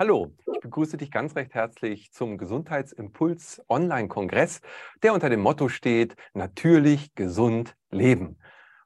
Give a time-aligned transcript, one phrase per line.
[0.00, 4.60] Hallo, ich begrüße dich ganz recht herzlich zum Gesundheitsimpuls Online-Kongress,
[5.02, 8.38] der unter dem Motto steht, natürlich gesund leben.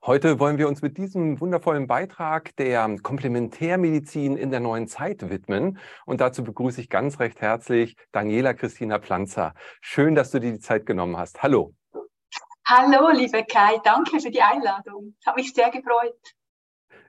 [0.06, 5.78] Heute wollen wir uns mit diesem wundervollen Beitrag der Komplementärmedizin in der neuen Zeit widmen.
[6.06, 9.52] Und dazu begrüße ich ganz recht herzlich Daniela Christina Planzer.
[9.82, 11.42] Schön, dass du dir die Zeit genommen hast.
[11.42, 11.74] Hallo.
[12.64, 15.14] Hallo, liebe Kai, danke für die Einladung.
[15.26, 16.16] Hat mich sehr gefreut.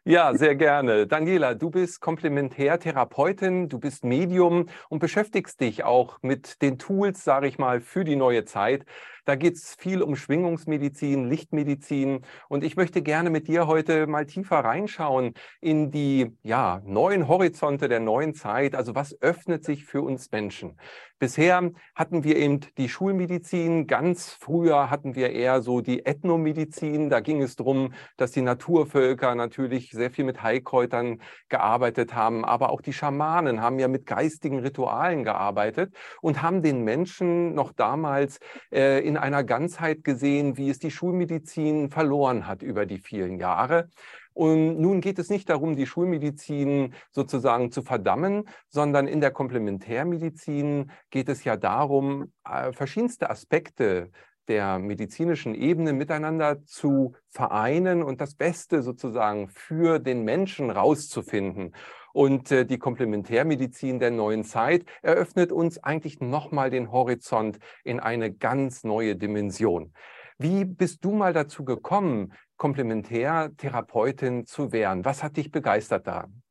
[0.06, 1.08] Ja, sehr gerne.
[1.08, 7.48] Daniela, du bist Komplementärtherapeutin, du bist Medium und beschäftigst dich auch mit den Tools, sage
[7.48, 8.86] ich mal, für die neue Zeit.
[9.26, 12.22] Da geht es viel um Schwingungsmedizin, Lichtmedizin.
[12.50, 17.88] Und ich möchte gerne mit dir heute mal tiefer reinschauen in die ja, neuen Horizonte
[17.88, 18.76] der neuen Zeit.
[18.76, 20.78] Also was öffnet sich für uns Menschen?
[21.24, 27.10] Bisher hatten wir eben die Schulmedizin, ganz früher hatten wir eher so die Ethnomedizin.
[27.10, 32.72] Da ging es darum, dass die Naturvölker natürlich sehr viel mit Heilkräutern gearbeitet haben, aber
[32.72, 38.40] auch die Schamanen haben ja mit geistigen Ritualen gearbeitet und haben den Menschen noch damals
[38.74, 43.90] äh, in einer Ganzheit gesehen, wie es die Schulmedizin verloren hat über die vielen Jahre.
[44.34, 50.92] Und nun geht es nicht darum, die Schulmedizin sozusagen zu verdammen, sondern in der Komplementärmedizin
[51.12, 54.10] geht es ja darum, äh, verschiedenste Aspekte
[54.48, 61.74] der medizinischen Ebene miteinander zu vereinen und das Beste sozusagen für den Menschen rauszufinden.
[62.14, 68.32] Und äh, die Komplementärmedizin der neuen Zeit eröffnet uns eigentlich nochmal den Horizont in eine
[68.32, 69.94] ganz neue Dimension.
[70.38, 75.04] Wie bist du mal dazu gekommen, Komplementärtherapeutin zu werden?
[75.04, 76.42] Was hat dich begeistert daran?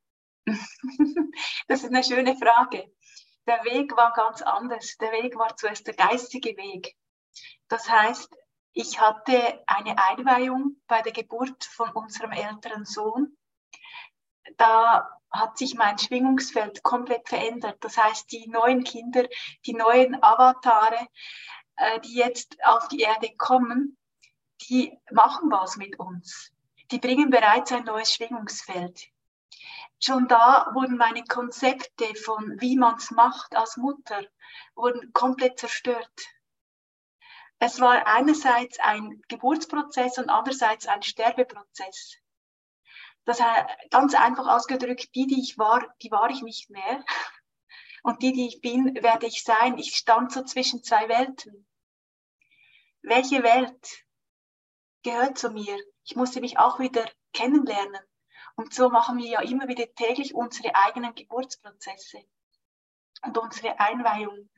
[1.69, 2.93] Das ist eine schöne Frage.
[3.47, 4.97] Der Weg war ganz anders.
[4.99, 6.95] Der Weg war zuerst der geistige Weg.
[7.69, 8.37] Das heißt,
[8.75, 13.37] ich hatte eine Einweihung bei der Geburt von unserem älteren Sohn.
[14.57, 17.79] Da hat sich mein Schwingungsfeld komplett verändert.
[17.81, 19.27] Das heißt, die neuen Kinder,
[19.65, 21.09] die neuen Avatare,
[21.77, 23.97] äh, die jetzt auf die Erde kommen,
[24.69, 26.53] die machen was mit uns.
[26.91, 29.09] Die bringen bereits ein neues Schwingungsfeld.
[29.99, 34.23] Schon da wurden meine Konzepte von wie man es macht als Mutter,
[34.75, 36.27] wurden komplett zerstört.
[37.61, 42.17] Es war einerseits ein Geburtsprozess und andererseits ein Sterbeprozess.
[43.25, 47.05] Das heißt, ganz einfach ausgedrückt, die, die ich war, die war ich nicht mehr.
[48.03, 49.79] Und die, die ich bin, werde ich sein.
[49.79, 51.69] Ich stand so zwischen zwei Welten.
[53.03, 54.05] Welche Welt
[55.05, 55.77] gehört zu mir?
[56.05, 58.03] Ich musste mich auch wieder kennenlernen.
[58.57, 62.25] Und so machen wir ja immer wieder täglich unsere eigenen Geburtsprozesse
[63.23, 64.51] und unsere Einweihung.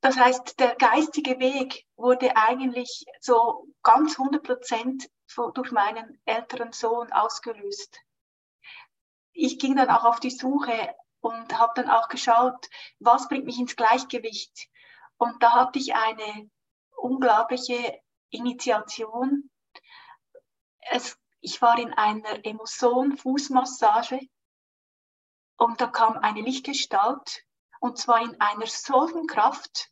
[0.00, 5.10] Das heißt, der geistige Weg wurde eigentlich so ganz 100 Prozent
[5.54, 8.00] durch meinen älteren Sohn ausgelöst.
[9.32, 12.68] Ich ging dann auch auf die Suche und habe dann auch geschaut,
[12.98, 14.68] was bringt mich ins Gleichgewicht.
[15.18, 16.50] Und da hatte ich eine
[16.96, 18.00] unglaubliche
[18.30, 19.50] Initiation.
[20.90, 24.20] Es, ich war in einer Emotion-Fußmassage
[25.58, 27.44] und da kam eine Lichtgestalt
[27.80, 29.90] und zwar in einer solchen Kraft.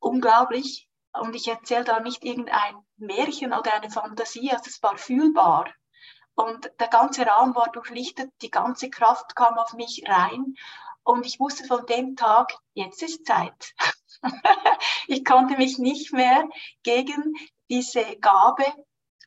[0.00, 0.88] Unglaublich.
[1.12, 5.72] Und ich erzähle da nicht irgendein Märchen oder eine Fantasie, also es war fühlbar.
[6.34, 10.54] Und der ganze Raum war durchlichtet, die ganze Kraft kam auf mich rein.
[11.04, 13.74] Und ich wusste von dem Tag, jetzt ist Zeit.
[15.06, 16.48] ich konnte mich nicht mehr
[16.82, 17.34] gegen
[17.68, 18.64] diese Gabe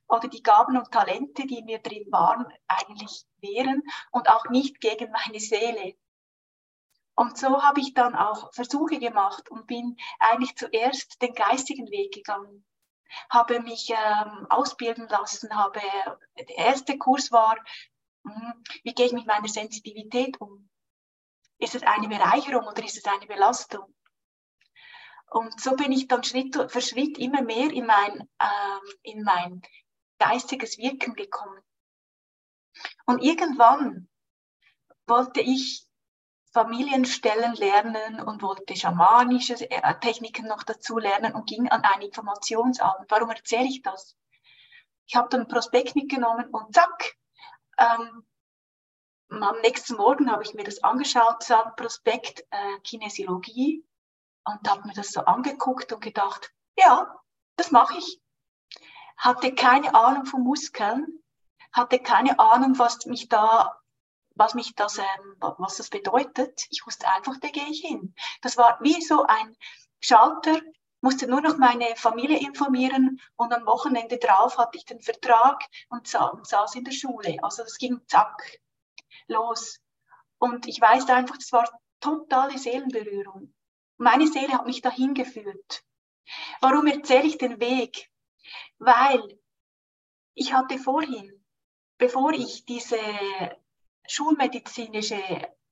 [0.08, 5.12] oder die Gaben und Talente, die mir drin waren, eigentlich wehren und auch nicht gegen
[5.12, 5.96] meine Seele.
[7.16, 12.14] Und so habe ich dann auch Versuche gemacht und bin eigentlich zuerst den geistigen Weg
[12.14, 12.66] gegangen.
[13.30, 15.80] Habe mich ähm, ausbilden lassen, habe,
[16.38, 17.58] der erste Kurs war,
[18.26, 20.70] hm, wie gehe ich mit meiner Sensitivität um?
[21.58, 23.96] Ist es eine Bereicherung oder ist es eine Belastung?
[25.30, 29.62] Und so bin ich dann Schritt für Schritt immer mehr in mein, ähm, in mein
[30.20, 31.62] geistiges Wirken gekommen.
[33.06, 34.10] Und irgendwann
[35.08, 35.85] wollte ich
[36.56, 43.12] Familienstellen lernen und wollte schamanische äh, Techniken noch dazu lernen und ging an einen Informationsabend.
[43.12, 44.16] Warum erzähle ich das?
[45.06, 47.18] Ich habe dann Prospekt mitgenommen und zack,
[47.78, 48.26] ähm,
[49.30, 53.84] am nächsten Morgen habe ich mir das angeschaut, sah Prospekt äh, Kinesiologie
[54.46, 57.20] und habe mir das so angeguckt und gedacht, ja,
[57.58, 58.22] das mache ich.
[59.18, 61.22] Hatte keine Ahnung von Muskeln,
[61.74, 63.78] hatte keine Ahnung, was mich da
[64.36, 66.68] was mich das, ähm, was das bedeutet.
[66.70, 68.14] Ich wusste einfach, da gehe ich hin.
[68.42, 69.56] Das war wie so ein
[70.00, 70.62] Schalter,
[71.02, 76.08] musste nur noch meine Familie informieren und am Wochenende drauf hatte ich den Vertrag und,
[76.08, 77.38] sa und saß in der Schule.
[77.42, 78.60] Also das ging zack
[79.28, 79.80] los.
[80.38, 83.54] Und ich weiß einfach, das war totale Seelenberührung.
[83.98, 85.84] Meine Seele hat mich dahin geführt.
[86.60, 88.10] Warum erzähle ich den Weg?
[88.78, 89.40] Weil
[90.34, 91.46] ich hatte vorhin,
[91.98, 93.00] bevor ich diese
[94.08, 95.22] schulmedizinische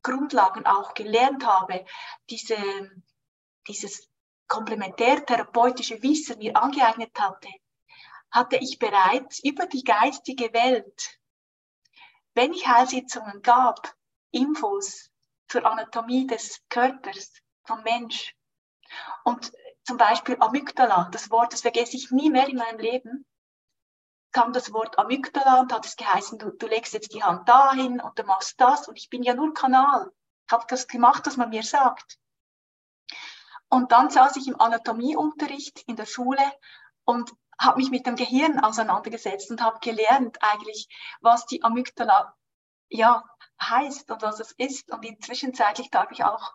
[0.01, 1.85] Grundlagen auch gelernt habe,
[2.30, 2.57] diese,
[3.68, 4.09] dieses
[4.47, 7.50] komplementärtherapeutische Wissen mir angeeignet hatte,
[8.31, 11.19] hatte ich bereits über die geistige Welt,
[12.33, 13.95] wenn ich Heilsitzungen gab,
[14.31, 15.12] Infos
[15.47, 17.31] zur Anatomie des Körpers
[17.63, 18.36] vom Mensch.
[19.24, 19.51] Und
[19.83, 23.25] zum Beispiel Amygdala, das Wort, das vergesse ich nie mehr in meinem Leben,
[24.33, 28.01] kam das Wort Amygdala und hat es geheißen, du, du legst jetzt die Hand dahin
[28.01, 30.12] und du machst das und ich bin ja nur Kanal.
[30.47, 32.18] Ich habe das gemacht, was man mir sagt.
[33.69, 36.44] Und dann saß ich im Anatomieunterricht in der Schule
[37.06, 40.89] und habe mich mit dem Gehirn auseinandergesetzt und habe gelernt eigentlich,
[41.21, 42.36] was die Amygdala
[42.89, 43.24] ja,
[43.62, 44.91] heißt und was es ist.
[44.91, 46.53] Und inzwischen darf ich auch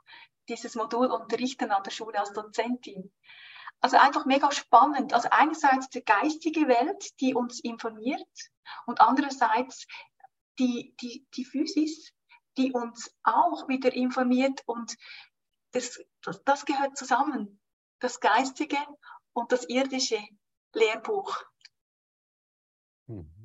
[0.49, 3.13] dieses Modul unterrichten an der Schule als Dozentin.
[3.81, 5.13] Also einfach mega spannend.
[5.15, 8.27] Also einerseits die geistige Welt, die uns informiert
[8.87, 9.87] und andererseits
[10.59, 12.13] die, die, die Physis,
[12.57, 14.97] die uns auch wieder informiert und
[15.73, 17.61] das, das, das gehört zusammen.
[18.01, 18.79] Das Geistige
[19.33, 20.21] und das irdische
[20.75, 21.37] Lehrbuch.
[23.07, 23.38] Mhm.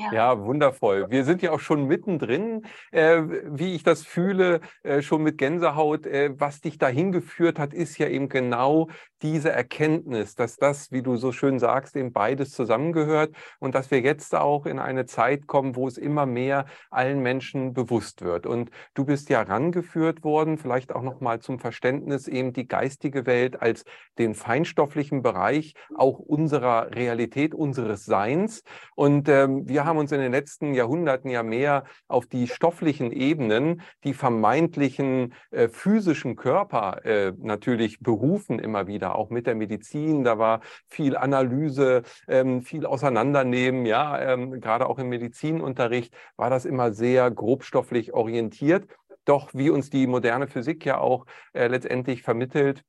[0.00, 0.12] Ja.
[0.12, 0.40] ja.
[0.40, 1.06] wundervoll.
[1.10, 6.06] Wir sind ja auch schon mittendrin, äh, wie ich das fühle, äh, schon mit Gänsehaut.
[6.06, 8.88] Äh, was dich dahin geführt hat, ist ja eben genau
[9.22, 14.00] diese Erkenntnis, dass das, wie du so schön sagst, eben beides zusammengehört und dass wir
[14.00, 18.46] jetzt auch in eine Zeit kommen, wo es immer mehr allen Menschen bewusst wird.
[18.46, 23.60] Und du bist ja rangeführt worden, vielleicht auch nochmal zum Verständnis, eben die geistige Welt
[23.60, 23.84] als
[24.18, 28.62] den feinstofflichen Bereich auch unserer Realität, unseres Seins.
[28.94, 33.82] Und ähm, wir haben uns in den letzten Jahrhunderten ja mehr auf die stofflichen Ebenen,
[34.04, 40.24] die vermeintlichen äh, physischen Körper äh, natürlich berufen immer wieder auch mit der Medizin.
[40.24, 43.86] Da war viel Analyse, ähm, viel Auseinandernehmen.
[43.86, 48.86] Ja, ähm, gerade auch im Medizinunterricht war das immer sehr grobstofflich orientiert.
[49.24, 52.82] Doch wie uns die moderne Physik ja auch äh, letztendlich vermittelt,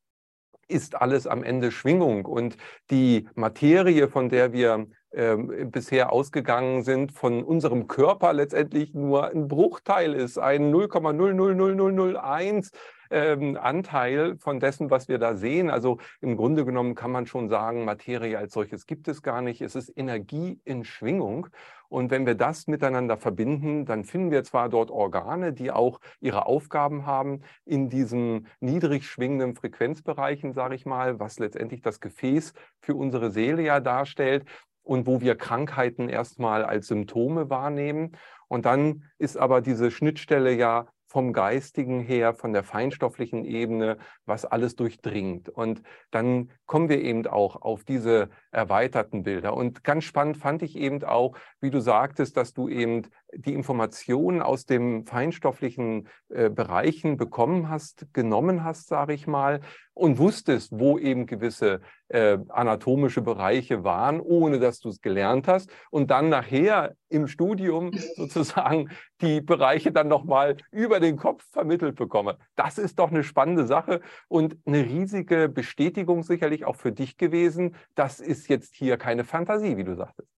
[0.67, 2.25] ist alles am Ende Schwingung.
[2.25, 2.57] Und
[2.89, 10.13] die Materie, von der wir bisher ausgegangen sind, von unserem Körper letztendlich nur ein Bruchteil
[10.13, 12.71] ist, ein 0,00001
[13.11, 15.69] ähm, Anteil von dessen, was wir da sehen.
[15.69, 19.61] Also im Grunde genommen kann man schon sagen, Materie als solches gibt es gar nicht.
[19.61, 21.47] Es ist Energie in Schwingung.
[21.89, 26.45] Und wenn wir das miteinander verbinden, dann finden wir zwar dort Organe, die auch ihre
[26.45, 32.95] Aufgaben haben in diesen niedrig schwingenden Frequenzbereichen, sage ich mal, was letztendlich das Gefäß für
[32.95, 34.45] unsere Seele ja darstellt
[34.83, 38.17] und wo wir Krankheiten erstmal als Symptome wahrnehmen.
[38.47, 44.45] Und dann ist aber diese Schnittstelle ja vom Geistigen her, von der feinstofflichen Ebene, was
[44.45, 45.49] alles durchdringt.
[45.49, 49.53] Und dann kommen wir eben auch auf diese erweiterten Bilder.
[49.53, 54.41] Und ganz spannend fand ich eben auch, wie du sagtest, dass du eben die Informationen
[54.41, 59.61] aus den feinstofflichen äh, Bereichen bekommen hast, genommen hast, sage ich mal,
[59.93, 65.69] und wusstest, wo eben gewisse äh, anatomische Bereiche waren, ohne dass du es gelernt hast,
[65.89, 68.89] und dann nachher im Studium sozusagen
[69.21, 72.37] die Bereiche dann nochmal über den Kopf vermittelt bekomme.
[72.55, 77.75] Das ist doch eine spannende Sache und eine riesige Bestätigung sicherlich auch für dich gewesen.
[77.95, 80.29] Das ist jetzt hier keine Fantasie, wie du sagtest.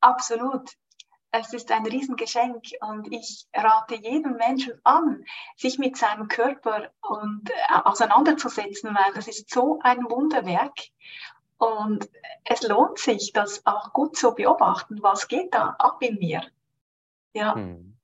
[0.00, 0.74] Absolut
[1.36, 5.24] es ist ein Riesengeschenk und ich rate jedem Menschen an,
[5.56, 10.78] sich mit seinem Körper und, äh, auseinanderzusetzen, weil das ist so ein Wunderwerk
[11.58, 12.08] und
[12.44, 16.42] es lohnt sich, das auch gut zu beobachten, was geht da ab in mir.
[17.32, 17.54] Ja.
[17.54, 17.96] Hm.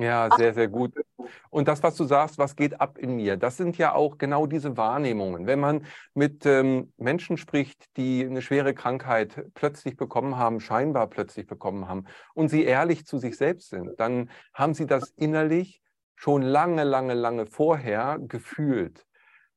[0.00, 0.94] Ja, sehr, sehr gut.
[1.50, 4.46] Und das, was du sagst, was geht ab in mir, das sind ja auch genau
[4.46, 5.46] diese Wahrnehmungen.
[5.46, 11.46] Wenn man mit ähm, Menschen spricht, die eine schwere Krankheit plötzlich bekommen haben, scheinbar plötzlich
[11.46, 15.82] bekommen haben, und sie ehrlich zu sich selbst sind, dann haben sie das innerlich
[16.16, 19.04] schon lange, lange, lange vorher gefühlt.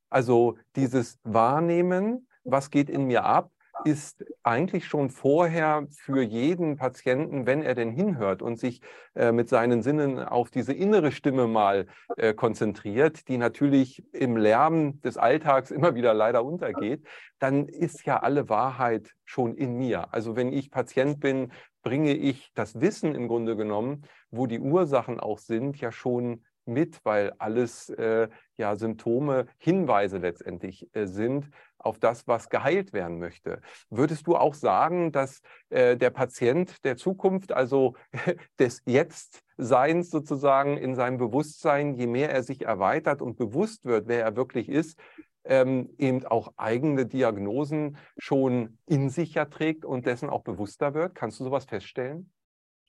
[0.09, 3.49] Also dieses Wahrnehmen, was geht in mir ab,
[3.85, 8.81] ist eigentlich schon vorher für jeden Patienten, wenn er denn hinhört und sich
[9.15, 11.87] äh, mit seinen Sinnen auf diese innere Stimme mal
[12.17, 17.05] äh, konzentriert, die natürlich im Lärm des Alltags immer wieder leider untergeht,
[17.39, 20.13] dann ist ja alle Wahrheit schon in mir.
[20.13, 21.51] Also wenn ich Patient bin,
[21.83, 26.99] bringe ich das Wissen im Grunde genommen, wo die Ursachen auch sind, ja schon mit,
[27.03, 33.61] weil alles äh, ja Symptome, Hinweise letztendlich äh, sind auf das, was geheilt werden möchte.
[33.89, 37.95] Würdest du auch sagen, dass äh, der Patient der Zukunft, also
[38.59, 44.23] des Jetztseins sozusagen in seinem Bewusstsein, je mehr er sich erweitert und bewusst wird, wer
[44.23, 44.97] er wirklich ist,
[45.45, 51.15] ähm, eben auch eigene Diagnosen schon in sich ja trägt und dessen auch bewusster wird?
[51.15, 52.31] Kannst du sowas feststellen?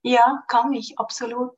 [0.02, 1.54] Ja, kann ich, absolut.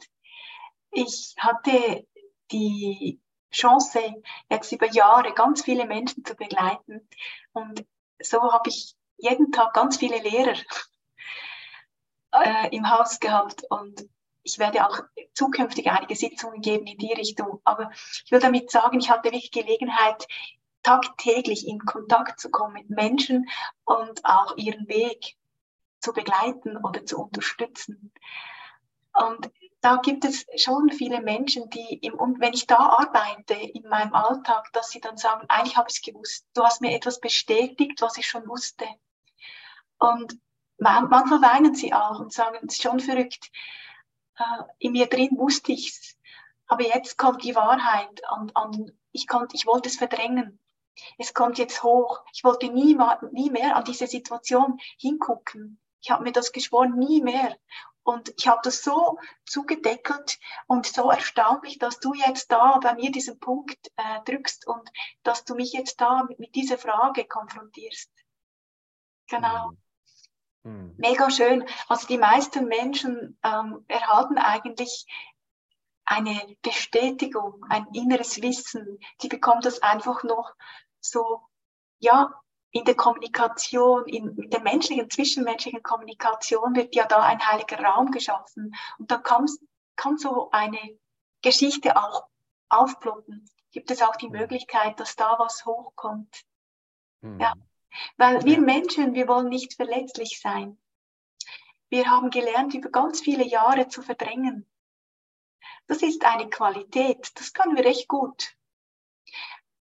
[0.90, 2.07] Ich hatte
[2.50, 3.21] die
[3.52, 7.09] Chance, jetzt über Jahre ganz viele Menschen zu begleiten.
[7.52, 7.85] Und
[8.21, 10.57] so habe ich jeden Tag ganz viele Lehrer
[12.33, 13.64] äh, im Haus gehabt.
[13.71, 14.09] Und
[14.43, 15.00] ich werde auch
[15.35, 17.61] zukünftig einige Sitzungen geben in die Richtung.
[17.64, 17.90] Aber
[18.25, 20.26] ich will damit sagen, ich hatte wirklich Gelegenheit,
[20.83, 23.49] tagtäglich in Kontakt zu kommen mit Menschen
[23.85, 25.37] und auch ihren Weg
[25.99, 28.12] zu begleiten oder zu unterstützen.
[29.12, 29.50] Und
[29.87, 34.73] da gibt es schon viele Menschen, die, im, wenn ich da arbeite in meinem Alltag,
[34.73, 38.16] dass sie dann sagen, eigentlich habe ich es gewusst, du hast mir etwas bestätigt, was
[38.16, 38.85] ich schon wusste.
[39.99, 40.40] Und
[40.78, 43.52] manchmal weinen sie auch und sagen, es ist schon verrückt,
[44.38, 46.19] äh, in mir drin wusste ich es,
[46.66, 50.59] aber jetzt kommt die Wahrheit und, und ich, konnte, ich wollte es verdrängen.
[51.16, 52.25] Es kommt jetzt hoch.
[52.33, 52.99] Ich wollte nie,
[53.31, 55.78] nie mehr an diese Situation hingucken.
[56.00, 57.57] Ich habe mir das geschworen, nie mehr.
[58.03, 60.38] Und ich habe das so zugedeckelt
[60.69, 64.88] und so erstaunlich, dass du jetzt da bei mir diesen Punkt äh, drückst und
[65.25, 68.09] dass du mich jetzt da mit, mit dieser Frage konfrontierst.
[69.29, 69.73] Genau.
[70.62, 70.71] Mhm.
[70.71, 70.95] mhm.
[70.99, 71.69] Mega schön.
[71.88, 75.07] Also die meisten Menschen ähm, erhalten eigentlich
[76.05, 79.00] eine Bestätigung, ein inneres Wissen.
[79.21, 80.55] Die bekommen das einfach noch
[81.00, 81.43] so,
[81.99, 82.41] ja,
[82.76, 88.75] in der Kommunikation, in der menschlichen, zwischenmenschlichen Kommunikation wird ja da ein heiliger Raum geschaffen.
[88.99, 89.47] Und da kann,
[89.97, 90.99] kann so eine
[91.40, 92.26] Geschichte auch
[92.68, 93.49] aufploppen.
[93.73, 96.45] Gibt es auch die Möglichkeit, dass da was hochkommt.
[97.23, 97.40] Mhm.
[97.40, 97.54] Ja.
[98.18, 100.78] Weil wir Menschen, wir wollen nicht verletzlich sein.
[101.88, 104.66] Wir haben gelernt, über ganz viele Jahre zu verdrängen.
[105.87, 108.54] Das ist eine Qualität, das können wir recht gut.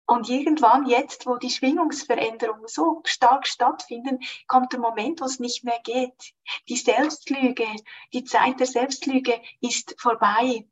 [0.08, 5.64] Und irgendwann jetzt, wo die Schwingungsveränderungen so stark stattfinden, kommt der Moment, wo es nicht
[5.64, 6.32] mehr geht.
[6.70, 7.66] Die Selbstlüge,
[8.14, 10.66] die Zeit der Selbstlüge ist vorbei.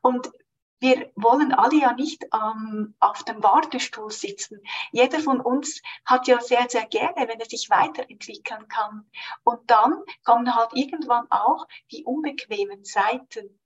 [0.00, 0.30] Und
[0.78, 4.60] wir wollen alle ja nicht ähm, auf dem Wartestuhl sitzen.
[4.92, 9.10] Jeder von uns hat ja sehr, sehr gerne, wenn er sich weiterentwickeln kann.
[9.42, 13.58] Und dann kommen halt irgendwann auch die unbequemen Seiten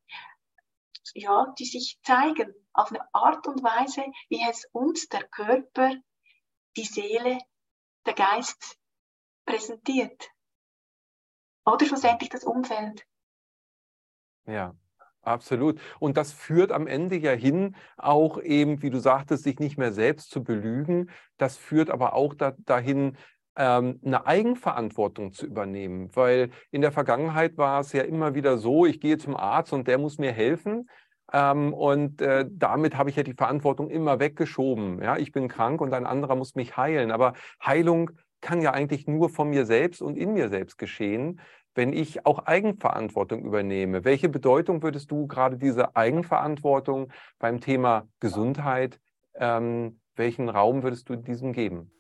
[1.14, 5.94] ja, die sich zeigen auf eine Art und Weise, wie es uns der Körper,
[6.76, 7.38] die Seele,
[8.06, 8.78] der Geist
[9.44, 10.30] präsentiert.
[11.64, 13.06] Oder schlussendlich das Umfeld.
[14.46, 14.74] Ja,
[15.20, 15.80] absolut.
[16.00, 19.92] Und das führt am Ende ja hin, auch eben, wie du sagtest, sich nicht mehr
[19.92, 21.10] selbst zu belügen.
[21.36, 23.16] Das führt aber auch da, dahin,
[23.56, 26.10] ähm, eine Eigenverantwortung zu übernehmen.
[26.14, 29.88] Weil in der Vergangenheit war es ja immer wieder so, ich gehe zum Arzt und
[29.88, 30.88] der muss mir helfen.
[31.32, 35.02] Ähm, und äh, damit habe ich ja die Verantwortung immer weggeschoben.
[35.02, 37.10] Ja, ich bin krank und ein anderer muss mich heilen.
[37.10, 41.40] Aber Heilung kann ja eigentlich nur von mir selbst und in mir selbst geschehen,
[41.74, 44.04] wenn ich auch Eigenverantwortung übernehme.
[44.04, 49.00] Welche Bedeutung würdest du gerade diese Eigenverantwortung beim Thema Gesundheit,
[49.34, 51.90] ähm, welchen Raum würdest du diesem geben?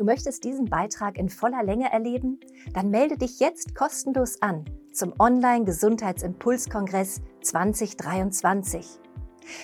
[0.00, 2.40] Du möchtest diesen Beitrag in voller Länge erleben?
[2.72, 4.64] Dann melde dich jetzt kostenlos an
[4.94, 8.98] zum Online-Gesundheitsimpulskongress 2023.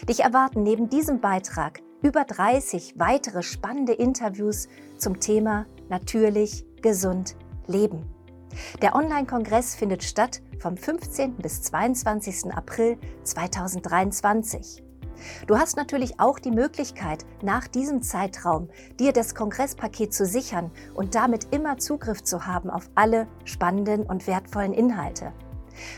[0.07, 7.35] Dich erwarten neben diesem Beitrag über 30 weitere spannende Interviews zum Thema Natürlich, gesund,
[7.66, 8.05] leben.
[8.83, 11.37] Der Online-Kongress findet statt vom 15.
[11.37, 12.52] bis 22.
[12.52, 14.86] April 2023.
[15.47, 18.69] Du hast natürlich auch die Möglichkeit, nach diesem Zeitraum
[18.99, 24.27] dir das Kongresspaket zu sichern und damit immer Zugriff zu haben auf alle spannenden und
[24.27, 25.33] wertvollen Inhalte.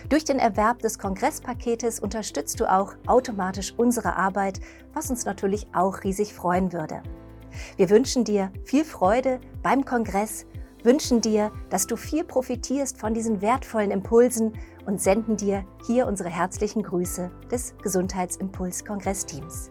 [0.09, 4.61] Durch den Erwerb des Kongresspaketes unterstützt du auch automatisch unsere Arbeit,
[4.93, 7.03] was uns natürlich auch riesig freuen würde.
[7.77, 10.47] Wir wünschen dir viel Freude beim Kongress,
[10.88, 14.54] wünschen dir, dass du viel profitierst von diesen wertvollen Impulsen
[14.87, 19.71] und senden dir hier unsere herzlichen Grüße des Gesundheitsimpuls-Kongressteams.